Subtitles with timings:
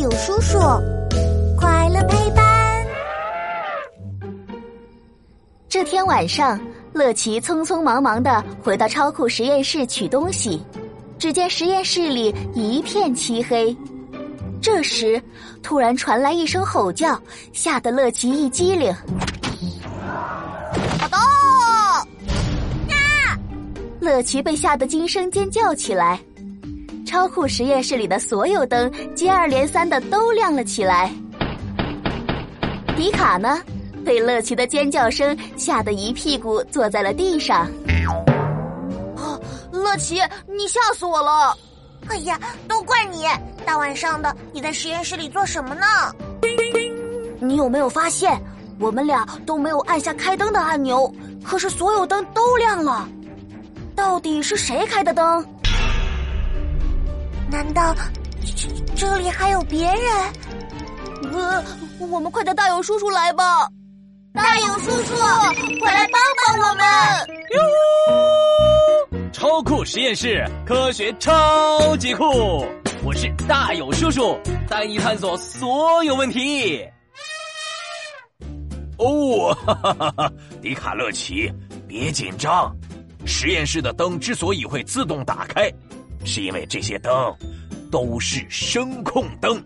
[0.00, 0.58] 友叔叔，
[1.58, 2.86] 快乐陪伴。
[5.68, 6.58] 这天晚上，
[6.94, 10.64] 乐奇匆匆忙忙的回到超酷实验室取东西，
[11.18, 13.76] 只见实验室里一片漆黑。
[14.62, 15.22] 这时，
[15.62, 17.20] 突然传来一声吼叫，
[17.52, 18.90] 吓得乐奇一激灵。
[21.10, 22.02] 啊！
[24.00, 26.18] 乐奇被吓得惊声尖叫起来。
[27.10, 31.12] 超酷实验室里的所有灯接二连三的都亮了起来。
[32.96, 33.60] 迪卡呢，
[34.04, 37.68] 被乐奇的尖叫声吓得一屁股坐在了地上。
[39.16, 39.40] 哦，
[39.72, 41.52] 乐奇，你吓死我了！
[42.06, 42.38] 哎呀，
[42.68, 43.24] 都怪你！
[43.66, 45.84] 大晚上的，你在实验室里做什么呢？
[47.40, 48.40] 你有没有发现，
[48.78, 53.08] 我们俩都没有按下开灯的按钮，可是所有灯都亮了？
[53.96, 55.44] 到底是谁开的灯？
[57.50, 57.94] 难道
[58.56, 61.32] 这这里还有别人？
[61.32, 61.64] 呃，
[61.98, 63.68] 我们快带大勇叔叔来吧！
[64.32, 65.14] 大勇叔叔，
[65.80, 66.84] 快来帮帮我们！
[67.50, 72.64] 哟，超酷实验室，科学超级酷！
[73.02, 74.38] 我是大勇叔叔，
[74.68, 76.86] 带你探索所有问题。
[78.98, 80.32] 哦，哈哈哈哈！
[80.62, 81.52] 迪卡乐奇，
[81.88, 82.72] 别紧张，
[83.26, 85.72] 实验室的灯之所以会自动打开。
[86.24, 87.12] 是因为这些灯
[87.90, 89.62] 都是声控灯，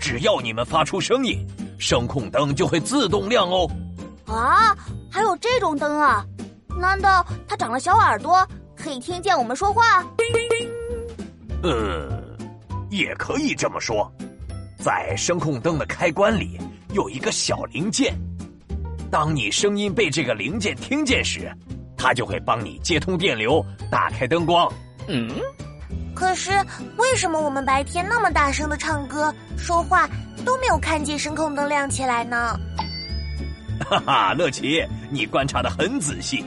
[0.00, 1.46] 只要你们发出声音，
[1.78, 3.70] 声控灯就会自动亮哦。
[4.26, 4.76] 啊，
[5.10, 6.24] 还有这种灯啊？
[6.78, 10.04] 难道它长了小耳朵，可以听见我们说话？
[11.62, 12.08] 嗯，
[12.90, 14.10] 也可以这么说。
[14.78, 16.56] 在声控灯的开关里
[16.92, 18.16] 有一个小零件，
[19.10, 21.52] 当你声音被这个零件听见时，
[21.96, 24.72] 它就会帮你接通电流，打开灯光。
[25.10, 25.26] 嗯，
[26.14, 26.50] 可是
[26.98, 30.06] 为什么我们白天那么大声的唱歌、说话
[30.44, 32.58] 都没有看见声控灯亮起来呢？
[33.88, 36.44] 哈哈，乐奇，你观察的很仔细。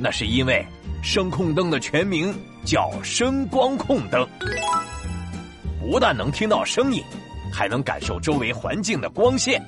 [0.00, 0.66] 那是因为
[1.00, 4.26] 声控灯的全名叫声光控灯，
[5.80, 7.00] 不但能听到声音，
[7.52, 9.62] 还能感受周围环境的光线。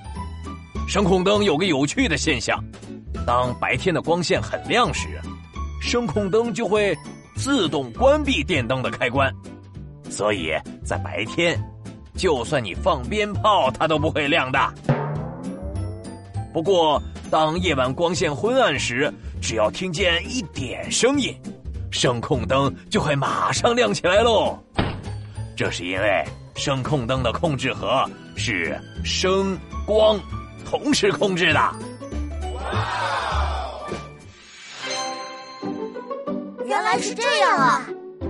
[0.89, 2.59] 声控灯有个有趣的现象：
[3.25, 5.21] 当白天的光线很亮时，
[5.81, 6.97] 声控灯就会。
[7.35, 9.33] 自动关闭电灯的开关，
[10.09, 10.53] 所以
[10.85, 11.59] 在白天，
[12.15, 14.59] 就算你放鞭炮，它都不会亮的。
[16.53, 19.13] 不过，当夜晚光线昏暗时，
[19.43, 21.37] 只要听见一点声音，
[21.91, 24.57] 声控灯就会马上亮起来喽。
[25.57, 26.25] 这是因为
[26.55, 28.05] 声控灯的控制盒
[28.37, 30.19] 是声光
[30.65, 31.61] 同时控制的。
[36.95, 37.85] 来是这样啊！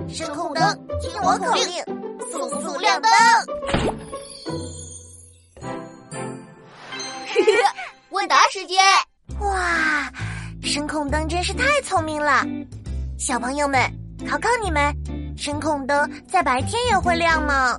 [0.09, 1.67] 声控灯，听我口令，
[2.33, 3.11] 速速亮灯！
[8.09, 8.79] 问答时间！
[9.41, 10.11] 哇，
[10.63, 12.43] 声控灯真是太聪明了！
[13.19, 13.79] 小朋友们，
[14.27, 14.97] 考考你们，
[15.37, 17.79] 声控灯在白天也会亮吗？